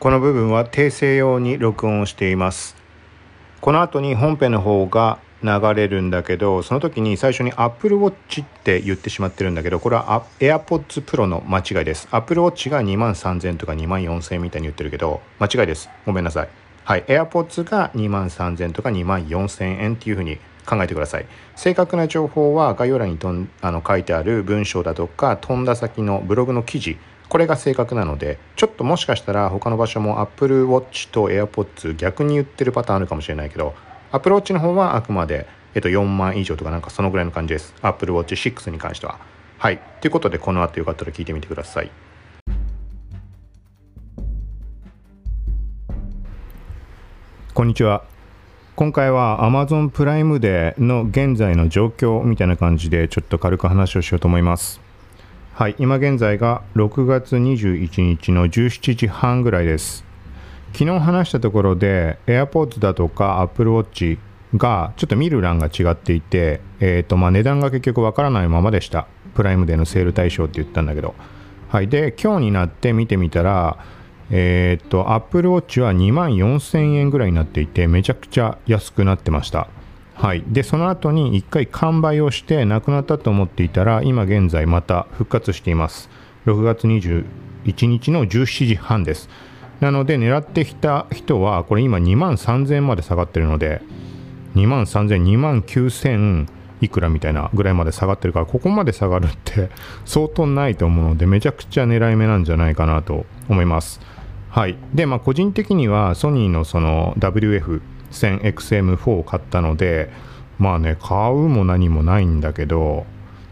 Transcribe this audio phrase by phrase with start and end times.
[0.00, 2.74] この部分は訂正用に録音しています。
[3.60, 12.08] この後に本編の方が流れるんだけどその時に最初に Apple Watch って言ってしまってるんだけどこれは AirPods Pro の間違いです。
[12.12, 15.90] Apple Watch が2万3000とか2万4000みたいに言ってるけど間違いです。
[16.06, 16.48] ごめんなさい。
[16.84, 17.04] はい。
[17.04, 21.26] AirPods が2万3000とか2万4000円っていうふうに考えてください。
[21.56, 26.96] 正確な情報は概要欄にとんあの書いてある文章だとか飛んだ先のブログの記事
[27.30, 33.72] これが正確なのでちょっともしかしたら他の場所も Apple Watch と AirPods 逆に言ってるパターンあるかもしれないけど
[34.10, 35.46] Apple Watch の方はあくまで、
[35.76, 37.72] えっと、4万以上とかなんかそのぐらいの感じです。
[37.82, 39.20] Apple Watch 6に関しては。
[39.58, 39.78] はい。
[40.00, 41.92] ということでこの後よかったら聞いてみてください。
[47.54, 48.02] こんにちは。
[48.74, 54.89] 今回は Amazon プライムデーの現在の状況みたいな感じでちょっと軽く話をしようと思います。
[55.60, 60.06] はい、今現在が6月21日の17時半ぐらいです。
[60.72, 64.18] 昨日話したところで AirPods だとか Apple Watch
[64.56, 69.06] がちょっと見る欄が違っていて、えーとまあ、値段が結局わからないままでした。
[69.34, 71.14] プライムデーのセール対象って言ったんだけど。
[71.68, 73.76] はい、で、今日になって見てみたら、
[74.30, 79.68] えっ、ー、と、Apple Watch は2万4000円ぐらいになっていて、めちゃくちゃ安くなってました。
[80.20, 86.10] はい、でその後に1回完売をしてなくなったと思っていたら今現在また復活しています。
[86.44, 87.24] 6月21
[87.86, 89.30] 日の17時半です。
[89.80, 93.80] なので狙ってきた人はこれ今2万3000円まで下がってるので
[94.56, 96.48] 2万3000、2万9000
[96.82, 99.70] いくらみたいなぐらいまで下がってるからここまで下がるって
[100.04, 104.02] 相当ないと思うのでめちゃくちゃ狙い目なんじゃないかなと思います。
[104.50, 104.76] はい。
[104.92, 107.80] でまあ個人的にはソニーのその WF
[108.12, 110.10] 1000XM4 を買ったので
[110.58, 113.06] まあね買うも何もないんだけど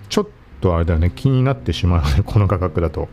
[0.09, 0.29] ちょっ
[0.61, 3.09] とあれだね気になってしまうね この価格だと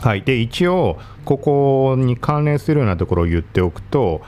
[0.00, 4.22] はいで一応ここに関連するようなところを言っておくと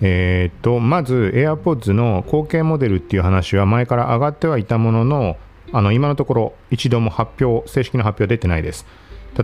[0.00, 5.36] えー、とまず AirPods の後継モデルっていう話は前から上がってはいたものの
[5.72, 8.86] あの今のところ一度も発表正式な発表出てないです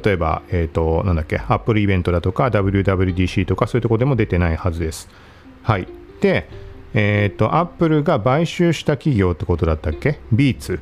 [0.03, 5.09] 例えば、えーと、なんだっけ、Apple イベントだとか WWDC とかそういうとこでも出てないはずです。
[5.63, 5.87] はい。
[6.25, 6.49] で、
[6.95, 10.21] えっ、ー、と、アップルが買収した企業ってことだったっけ？
[10.33, 10.81] ビーツ。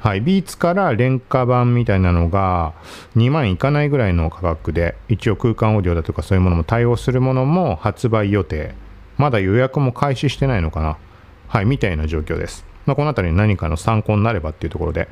[0.00, 2.72] はい、ビーツから廉価版みたいなのが
[3.14, 8.74] 2万いかないぐらいの価格で、一応空間オーディオだとかそういうものも対応するものも発売予定。
[9.18, 10.96] まだ予約も開始してないのかな？
[11.48, 12.64] はい、みたいな状況です。
[12.86, 15.06] まあ、この辺り何かの参考になればっていうところで。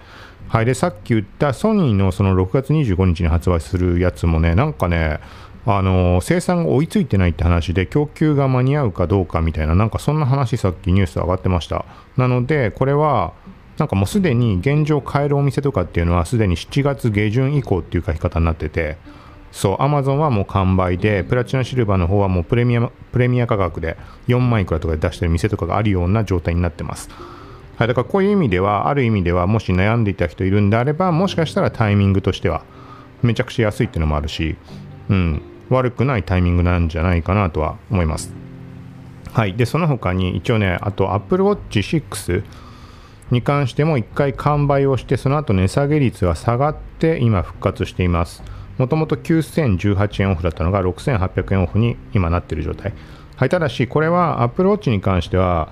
[0.48, 5.20] はい、で、さっき言ったソニーのその6月25日に発売するやつもね、なんかね、
[5.66, 11.84] あの生産が追いついてないって話で供給が間に合うかどうかみたいななんかそんな話さっきニュース上がってました。
[12.16, 13.34] なのでこれは
[13.76, 18.98] なんかもうすでに現状買えるお店とかっていうのはすでに7月下旬以降っていう書き方になってて
[19.52, 23.96] そうアマゾンはもう完売でプラチナシルバーの方はもうプレミアプレミア価格で
[24.28, 27.08] 4万いくらとかで出してる店とかがあるような状態になってます。
[27.76, 32.62] はい、だからこういう意味ではある意味ではもし悩んでいた人いるんであればもしかしたらタイミングとしては
[33.22, 34.56] めちゃくちゃ安いっていうのもあるし
[35.10, 38.32] うん、悪くないタイミングなんじゃないかなとは思います。
[39.32, 42.44] はい、でその他に一応ねあと Apple Watch 6
[43.30, 48.42] に関しても1回完売をしてその後値下げ率は下がって今復活しています。
[48.76, 52.92] もともと9018円オフだったのが6800円オフに今なってる状態。
[53.36, 53.48] はい。
[53.48, 55.70] ただしこれは Apple Watch に関しては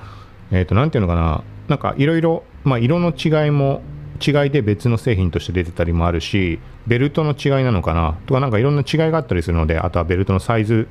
[0.53, 1.43] えっ、ー、と何ていうのかな。
[1.67, 3.83] なんかいろいろま色の違いも
[4.25, 8.19] 違いで別の製品として出てたりもあるしベルトの違いなのかな？
[8.27, 10.89] とかなんかいろんな違いがあったりするのであとはベルトのサイズ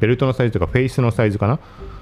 [0.00, 1.58] ベルトのサイズとかフェイスのサイズかな？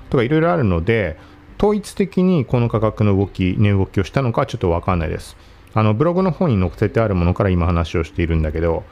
[0.08, 1.18] とかいろいろあるので
[1.58, 5.36] 統一的にこの価格の動き値動きをしたのかちょっと分かんないです。
[5.72, 8.84] あのブログの方に載せてあるものから今話をしているんだけど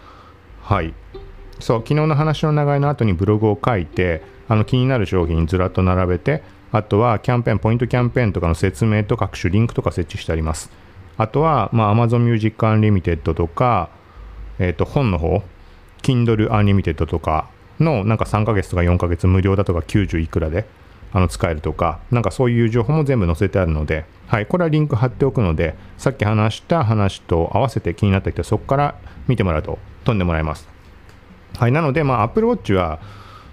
[0.62, 0.95] はい。
[1.60, 10.71] そう昨日の話の流れの後にブログを書いてあの気になる商品ずらっと並べてあとはキャンペーンポイントキャンペーンとかの説明と各種リンクとか設置してあります。
[11.19, 13.91] あとは、まあ、Amazon Music Unlimited とか、
[14.59, 15.43] えっ、ー、と、本の方、
[16.03, 17.51] Kindle Unlimited とか
[17.81, 20.65] の、なんか3ヶ月とか4ヶ月無料だとか90いくらで、
[21.13, 28.95] あの使えるとか、なんかそういう情報も全部載せてあるので、はい、これはリンク貼っておくので、さっき話した話と合わせて気になった人はそこから
[29.27, 30.69] 見てもらうと飛んでもらえます。
[31.57, 33.01] はい、なので、まあ、Apple Watch は、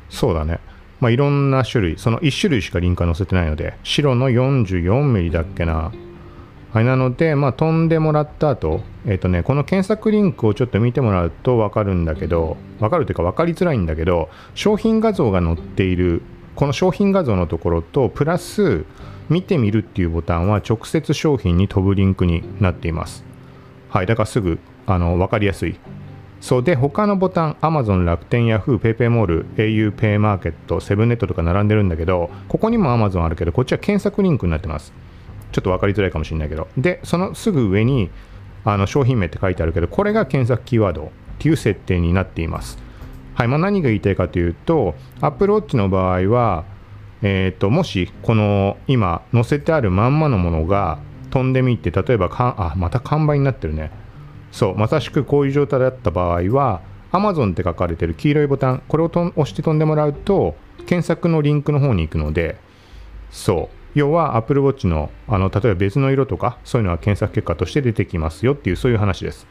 [0.10, 0.60] そうだね、
[1.00, 5.92] まあ、いろんな種類、その1種類しかリンクは載せてないので、白の 44mm だっけな、
[6.75, 16.22] はい、なので、まあ、飛んでもらった後、えっ、ー、とね、この検索リンクをちょっと見てもらうと分かるんだけど、分かるというか分かりづらいんだけど、商品画像が載っている、
[16.56, 18.83] この商品画像のところと、プラス、
[19.30, 23.24] 見てみるっていうボタンは直接商品に飛ぶリンクになっています。
[23.95, 25.80] はい、だからすぐあの分かりやすい
[26.42, 34.92] そうで他のボタン Amazon 楽天 Yahoo ペイペイモール au ペイマーケットセブンネットとか並んでるんだけどここにも Amazon あるけどこっちは検索リンクになってます
[35.56, 36.68] ちょっと分かりづらいかもしれないけど。
[36.78, 38.10] でそのすぐ上に
[38.66, 41.10] あの商品名って書いてあるけどこれが検索キーワードっ
[41.40, 42.78] ていう設定になっています。
[43.36, 46.66] はいまあ、何が言いたいかというと Apple Watch の場合は、
[47.22, 51.00] えーと、もしこの今載せてあるまんまのものが
[51.31, 53.92] 飛んでみて例えばかあまた完売になってるね。
[54.51, 56.81] そうまさしくこういう状態だった場合は
[57.13, 60.56] Amazon って書かれてる黄色いボタンこれをと押して飛んでもらうと
[60.86, 62.58] 検索のリンクの方に行くので
[63.31, 63.85] そう。
[63.95, 69.47] 要は Apple Watch のあの例えば別の色とかそういうのは検索結果として出てきますよっていうそういう話です。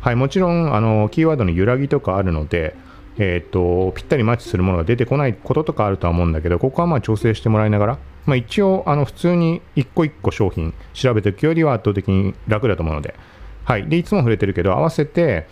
[0.00, 2.74] はいもちろんあのキーワードの揺らぎとかあるので
[3.18, 13.14] えーと、ぴったりマッチするものが出てこないこととかあるとは思うんだけどここはまあ調整してもらいながら、まあ、一応あの普通に一個一個商品調べていくよりは圧倒的に楽だと思うので,、
[13.64, 15.48] はい、でいつも触れてるけど合わせて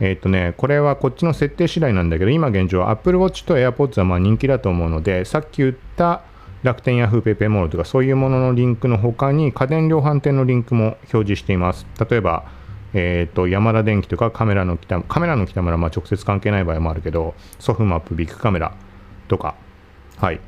[0.00, 6.22] えっ、ー、とね、これはこっちの設定次第なんだけど、今現状、Apple Watch と AirPods はま人気だと思うので、さっき言った
[6.62, 11.86] 楽天やフーペイペイモールとかそういうもののリンクの他に家電量販店のリンクも表示しています。
[12.10, 12.44] 例えば、
[12.94, 18.74] えーと、ヤマダ電機とかカメラの北カメラの北村はまあ直接関係ない場合もあるけどソフマップビッグカメラ
[19.28, 19.54] とか。
[20.16, 20.40] はい。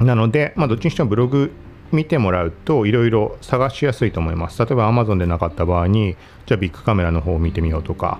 [0.00, 1.52] なので、まあ、どっちにしてもブログ
[1.92, 4.58] 見てもらうといろいろ探しやすいと思います。
[4.58, 6.16] 例えば Amazon でなかった場合に
[6.46, 8.18] じゃあビッグカメラの方を見てみようとか。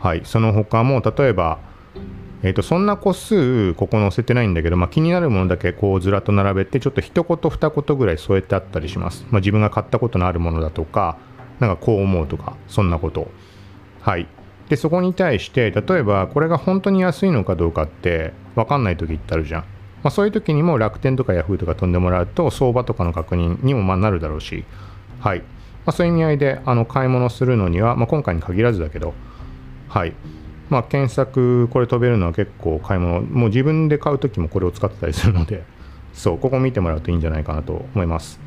[0.00, 0.22] はい。
[0.24, 1.58] その他も例えば
[2.44, 11.18] えーと、そんな個数ここ載せてないんだけど、まあ、気になるものだけこうずらっと並べてちょっと一言二言ぐらい添えてあったりします、まあ、自分が買ったことのあるものだとか
[11.60, 13.30] なんかこう思うとかそんなこと。
[14.00, 14.26] はい。
[14.68, 24.64] でそこに対して例えばこれが本当に安いのかどうかって分かんない時ってあるじゃん、まあ、そういう時にも楽天とかヤフーとか飛んでもらうと相場とかの確認にもまなるだろうし。
[25.20, 25.42] はい、
[25.84, 29.14] ま、そういう意味合いであの買い物するのには、ま、今回に限らずだけど。
[29.88, 30.14] はい。
[30.72, 35.64] まあ、検索これ飛べるのは結構買い物もう自分で買う時もこれを使ってたりするので
[36.14, 38.40] そうここ見てもらうといいんじゃないかなと思います。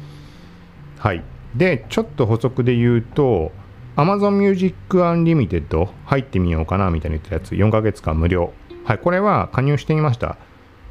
[0.98, 1.24] はい。
[1.56, 3.52] でちょっと補足で言うと
[3.96, 8.54] Amazon Music Unlimited 入ってみようかなみたいな言ったやつ4ヶ月間無料。
[8.86, 10.38] はいこれは加入してみました。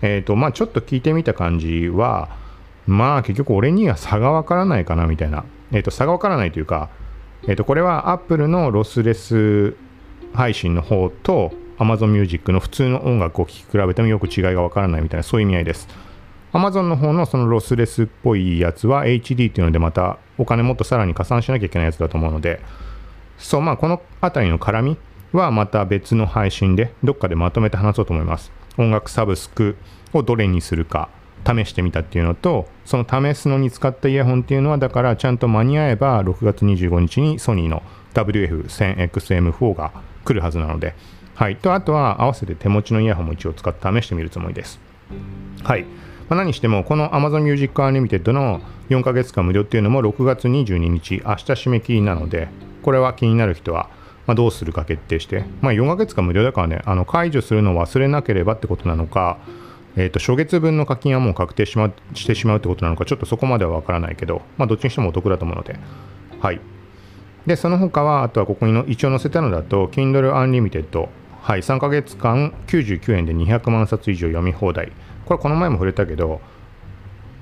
[0.02, 2.28] えっ、ー、とまあちょっと聞いてみた感じは
[2.86, 5.44] まあ結局俺には差がわからないかなみたいな。
[5.72, 6.90] えっ、ー、と差がわからないというか
[7.48, 9.75] えっ、ー、とこれは Apple のロスレス
[10.34, 15.88] 配信の方と Amazon Music の普通の音楽を聴き比べてもよく違いがわからないみたいなそういう意味合いです。
[16.52, 22.60] Amazon の方のそのロスレスっぽいやつは HD っていうのでまたお金もっとさらに加算しなきゃいけないやつだと思うので
[23.38, 24.96] そうまあこの辺りの絡み
[25.32, 28.52] はまた別の配信でどっかでまとめて話そうと思います。
[28.78, 29.76] 音楽サブスク
[30.12, 31.08] をどれにするか
[31.44, 37.82] 試してみたっていうのとその試すのに使ったイヤホンっていうのはだからちゃんと間に合えば6月25日にソニーの
[38.14, 39.92] WF1000XM4 が
[40.25, 40.94] 来るはずなので。
[41.35, 41.56] はい。
[41.56, 44.81] とあとは合わせて手持ちのイヤホンも一応使って試してみるつもりです。
[45.62, 45.85] はい。
[46.29, 52.49] まあ、何してもこの Amazon Music Unlimited の4ヶ月間無料っていうのも6月22日明日締め切りなので
[52.82, 53.91] これは気になる人は
[54.26, 59.38] まどうするか決定して、まあ、4ヶ月間無料だからねあの解除するのを忘れなければってことなのか、
[59.97, 65.79] えー、と初月分の課金はもう確定し,、ま、してしまうってことなのかちょっとそこまでは分からないけど、まあ、どっちにしてもお得だと思うので。
[66.41, 66.61] はい。
[67.46, 71.08] でその他はあとはここにの一応載せたのだと Kindle Unlimited
[71.43, 74.93] はい3ヶ月間99円で200万冊以上読み放題。
[75.27, 76.41] これこの前も触れたけど、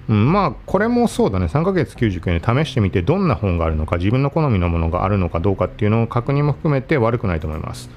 [0.09, 1.47] うん、まあこれもそうだね。
[1.47, 7.90] 3ヶ月99円で試してみてどんな本があるのか自分の好みのものがあるのかどうかっていうのを確認も含めて悪くないと思います。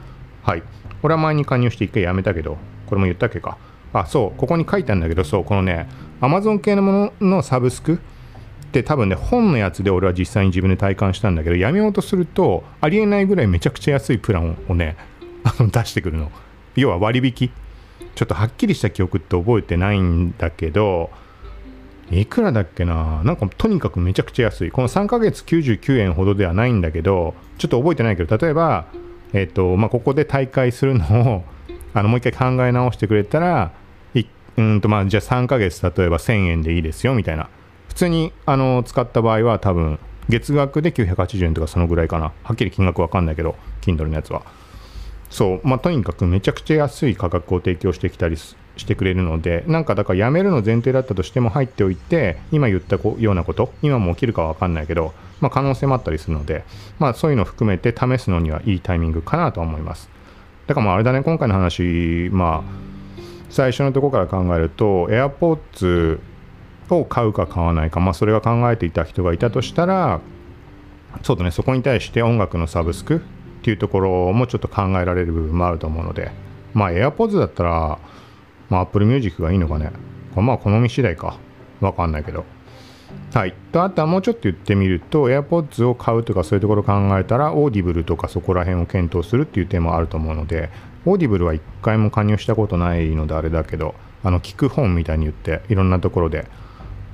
[0.43, 0.63] はい。
[1.01, 3.57] これは前に加入して一回やめたけどこれも言ったっけか。
[3.93, 5.88] あそうここに書いてあるんだけどそうこのね
[6.21, 8.00] Amazon 系のもののサブスク
[8.67, 14.98] って多分ね本のやつで俺は実際に自分で体感したんだけどやめようとするとありえないぐらいめちゃくちゃ安いプランをね
[15.72, 16.31] 出してくるの
[16.75, 17.51] 要は割引
[18.15, 21.10] ちょっとはっきりした記憶って覚えてないんだけど、
[22.12, 23.22] いくらだっけな？
[23.24, 24.72] なんかとにかくめちゃくちゃ安い。
[24.72, 28.88] この3ヶ月99円ほどではないんだけど、ちょっと覚えてないけど、例えば、
[29.34, 31.43] えっ、ー、と、まあ、ここで大会するのを、
[31.93, 33.72] あの、もう一回考え直してくれたら、
[34.57, 37.50] うんと、まあ、じゃあ3ヶ月例えば1000円でいいですよ、みたいな。
[37.95, 42.33] 普通に、あの、使った場合は多分、月額で980円とかそのぐらいかな。
[42.43, 44.41] はっきり金額わかんないけど、Kindle のやつは。
[45.29, 48.53] そう、まあ、とにかくめちゃくちゃ安い価格を提供してきたりし
[48.85, 56.65] てくれるので、なんかだからやめるの前提だったとしても入っておいて、今言ったようなこと、今も起きるかは分かんないけど、まあ、可能性もあったりするので、
[56.99, 60.09] まあ、そういうのを含めて試すのにはいいタイミングかなと思います。
[60.67, 62.63] だからまああれだね、今回の話、まあ、
[63.49, 66.19] 最初のところから考えると、AirPods
[66.89, 70.21] を買うか買わないか、まあ、それは考えていた人がいたとしたら、
[71.23, 73.19] そうだね、そこに対して音楽のサブスクっ
[73.63, 76.31] ていうところもちょっと考えられる部分もあると思うので、
[76.73, 77.99] まあ AirPods だったら、
[78.69, 79.91] まあ、Apple Music がいいのかね。
[80.35, 81.37] まあ好み次第か。
[81.81, 82.45] わかんないけど。
[83.33, 83.53] はい。
[83.71, 90.69] と、あとはもうちょっと言ってみると、AirPods を買うとかそういうところを考えたら、Audible とかそこら辺を検討するっていう点もあると思うので、
[91.05, 96.47] Audible は一回も加入したことないのであれだけど、あの、聞く本みたいに言って、いろんなところで、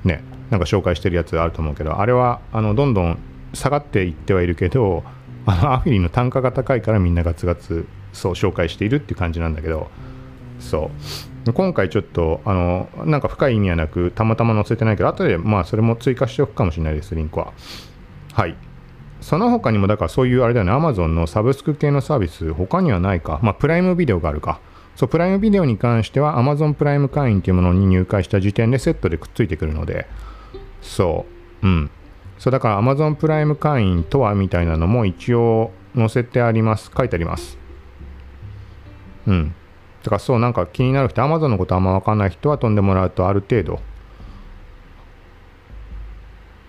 [0.04, 3.18] ね、なんか紹介してるやつあると思うけど、あれは、あの、どんどん
[3.54, 5.04] 下がっていってはいるけど、
[5.46, 9.88] あの、アフィリの単価が高いからみんなガツガツ、そう、紹介しているっていう感じなんだけど、
[10.58, 11.52] そう。
[11.52, 17.52] 今回ちょっとあのなんか深い意味はなくたまたま載せてないけど後でまあそれも追加しておくかもしれないですリンクは。
[18.32, 18.56] はい。
[19.20, 23.40] その他にもだからそういうあれだよね Amazon のサブスク系のサービス他にはないか。
[23.42, 24.60] まあプライムビデオがあるか。
[24.96, 30.06] そうプライムビデオに関しては Amazon プライム会員というものに入会した時点でセットでくっついてくるので
[30.82, 31.32] そう
[31.62, 31.90] うん。
[32.38, 36.90] そうだから Amazon プライム会員とはみたいなのも一応載せてあります。
[36.96, 37.56] 書いてあります。
[39.26, 39.54] うん。
[40.02, 43.80] だからそうなんか気になる人、Amazon のことあんま分かんない人は飛んでもらうとある程度、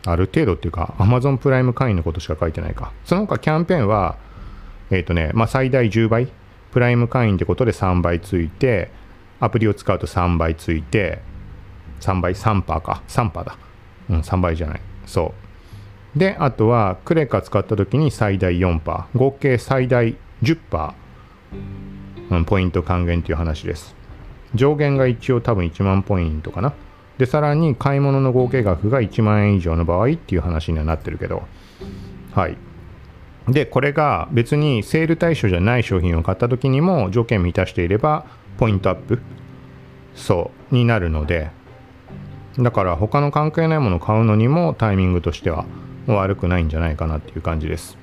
[0.05, 2.93] ある程度っていうか Amazon プライム会員のことしか書いてないか。
[3.05, 4.17] その他キャンペーンは、
[4.91, 6.31] えっ、ー、とね、まあ最大10倍、
[6.73, 8.89] プライム会員ってことで3倍ついて、
[9.39, 11.21] アプリを使うと3倍ついて、
[12.01, 13.03] 3倍、3パーか。
[13.07, 13.57] 3パーだ。
[14.09, 14.81] うん、3倍じゃない。
[15.05, 15.33] そ
[16.15, 16.19] う。
[16.19, 19.17] で、あとは、クレカ使った時に最大4パー。
[19.17, 22.43] 合計最大10パー。
[22.45, 23.95] ポイント還元という話です。
[24.55, 26.73] 上限が一応多分1万ポイントかな。
[27.19, 31.43] で、さらに買い物の合計額が1万円以上の場合っていう話にはなってるけど、
[32.33, 32.57] はい。
[33.47, 38.25] で、これが別にセール対象じゃない商品を買った時にも条件満たしていれば、
[38.57, 39.19] ポイントアップ、
[40.15, 41.51] そう、になるので、
[42.57, 45.65] だから他の関係ないものを買うのにもタイミングとしては
[46.07, 47.97] 悪くないんじゃないかなっていう感じです。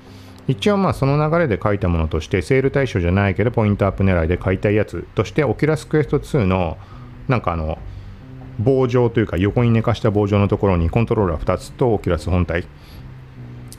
[0.49, 6.77] 一応まあその流れで書いたものとしてセール対象じゃないけどポイントアップ狙いで買いたいやつとしてオキュラスクエスト2の
[7.29, 7.79] なんかあの
[8.59, 12.67] 棒状というか横に寝かした棒状のところにコントローラー2つとオキュラス本体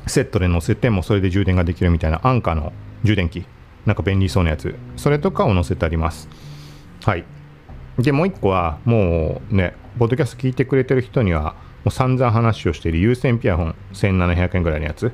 [0.08, 3.46] セットで載せてもそれで充電ができるみたいな安価の充電器
[3.86, 6.30] なんか便利そうなやつそれとかを載せてあります
[7.04, 7.26] はい
[7.98, 15.12] でもう一個はもうねポッドキャスト聞いてくれてる人にはもう散々話をしている有線ピアホン1700円ぐらいのやつ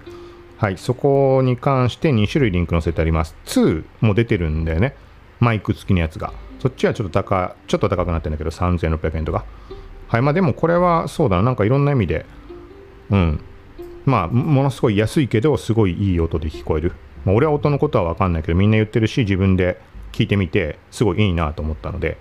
[0.57, 3.35] はい、そこに関して2種類リンク載せてあります。
[3.45, 4.95] 2も出てるんだよね。
[5.39, 6.33] マイク付きのやつが。
[6.59, 9.45] そっちはちょっと高、ちょっと高くなってるんだけど、3600円とか。
[10.07, 12.25] はい、まあでもこれはそうだな、なんかいろんな意味で、
[13.11, 13.39] うん。
[14.07, 16.93] まあ、ものすごい安いけど、すごいいい音で聞こえる。
[17.25, 19.81] まあ、俺は音のことはわかんないけど、みんな言ってるし、自分で
[20.13, 22.17] 聞いてみて、すごいいいなと思ったので、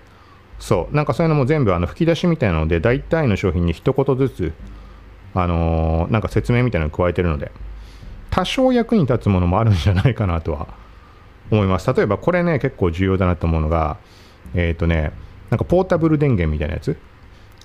[0.59, 4.53] そう、なんかそういうのも全部あの吹き出しみたいなので、大体の商品に一言ずつ、
[5.33, 7.53] あのー、なんか説明みたいなのを加えてるので、
[8.31, 10.67] 多少役に立つものもあるんじゃないかなとは
[11.51, 11.93] 思います。
[11.93, 13.97] 例えばこれね、結構重要だなと思うのが、
[14.53, 15.13] えっ、ー、とね、
[15.49, 16.97] なんかポータブル電源みたいなやつ。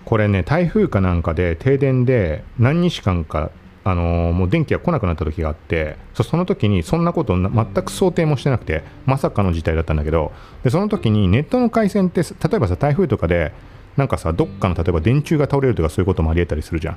[0.05, 3.51] これね、台風かなんかで停電で何日間か、
[3.85, 13.53] あの、もう電気が来なくなった時があってそ、その時にそんなこと全く想定もしてなくて、まさかの事態だったんだけど、でその時にネットの回線って、例えばさ、台風とかで、
[13.97, 16.97] なんかさ、どっかの例えば電柱が倒れるとかそういうこともありえたりするじゃん。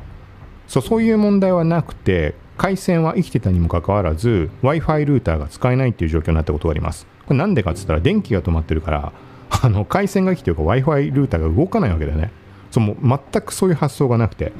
[0.67, 7.05] そうそういう問題はなくて、回線は生きてたにもかかわらず Wi-Fi ルーターが使えないっていう状況になったことがあります。
[7.25, 9.11] これなんでかっつったら電気が止まってるから
[9.49, 12.31] あの回線が生きてるか Wi-Fi ルーターが動かないわけだよね。
[12.71, 14.53] そうも全くそういう発想がなくて。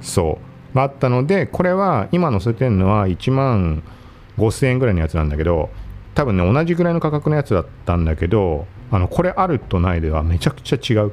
[0.00, 0.53] そう。
[0.74, 3.82] があったのでこれは今載せてるのは1万
[4.38, 5.70] 5000円ぐらいのやつなんだけど
[6.14, 11.12] 多分ね同じぐらいの価格のやつだったんだけどあのこれあるとないではめちゃくちゃ違う。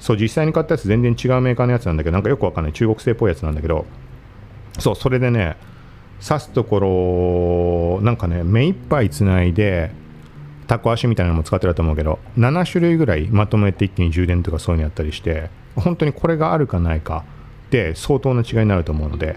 [0.00, 2.72] そう実際に買ったやつ全然違うメーカーのやつなんだけどなんかよくわかんない。
[2.72, 3.86] 中国製っぽいやつなんだけど。
[4.78, 5.56] そうそれでね
[6.26, 9.90] 刺すところなんかね目いっぱいつないで
[10.66, 17.24] タコ足みたいなのも使ってると思うけど7種類ぐらいまとめて一気に充電とかそういうのやったりして本当にこれがあるかないか
[17.72, 19.36] で相当な違いになると思うので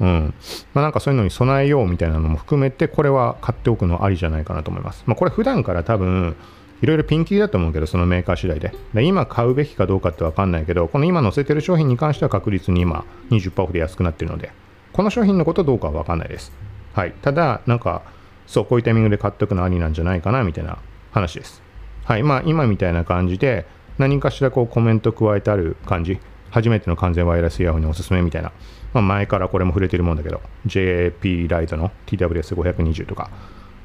[0.00, 0.34] うん
[0.74, 6.36] まあ、なんかそういうのに備えようみたいなのも含めてこれは買っておくのありじゃないかなと思います、まあ、これ普段から多分
[6.82, 14.52] いろいろピンキリだと思うけどそのメーカー次第でで今買うべきかどうかって分かんないけどこの今載せてる商品に関しては確実に今20%オフで安くなってるので
[14.98, 16.52] この商品のことどうかは分かんないです。
[16.92, 17.12] はい。
[17.22, 18.02] ただ、なんか、
[18.48, 20.78] そう、こういうタイミングで買っておくのありなんじゃないかな、みたいな
[21.12, 21.62] 話です。
[22.04, 22.24] はい。
[22.24, 23.66] まあ、今みたいな感じで、
[23.98, 26.18] 何かしらこうコメント加えてある感じ。
[26.50, 28.52] 初めての完全ワイヤレスイヤホンにおすすめみたいな。
[28.94, 33.30] まあ、前からこれも触れてるもんだけど、JP ライトの TWS520 とか。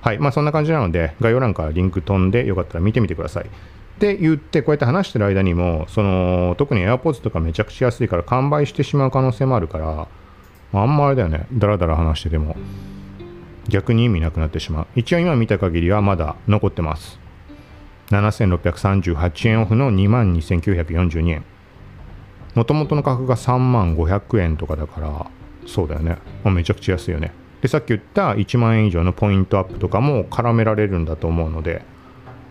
[0.01, 0.19] はい。
[0.19, 3.45] まあ、そんな感じなので、概要欄からリンク飛んで、よかったら見てみてください。
[3.45, 3.47] っ
[3.99, 10.07] て言って、こうやって話してる間にも、その、特に AirPods とかめちゃくちゃ安いから完売してしまう可能性もあるから、
[10.73, 12.55] あんまあれだよね、だらだら話してても。
[13.67, 17.19] 逆に意味なくなってしまう一応今見た限りはまだ残ってます
[18.07, 21.45] 7638円オフの22,942円
[22.55, 25.25] もともとの価格が3万500円とかだから
[25.65, 27.31] そうだよね、ま、めちゃくちゃ安いよね。
[27.61, 31.81] でさっき言った1万円以上のポイントアップとかも絡められるんだと思うので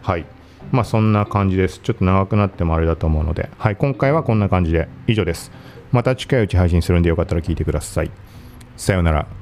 [0.03, 0.25] はい。
[0.71, 1.81] まあそんな感じです。
[1.81, 3.77] ちょっと長くなってもあれだと思うのではい。
[3.77, 5.53] 今回はこんな感じで以上です。
[5.93, 8.11] また近いうち配信するんでよかったら聞いてください。
[8.77, 9.42] さようなら。